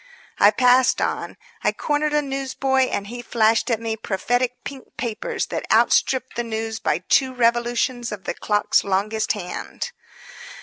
[0.39, 1.37] '"I passed on.
[1.63, 6.43] I cornered a newsboy and he flashed at me prophetic pink papers that outstripped the
[6.43, 9.91] news by two revolutions of the clock's longest hand.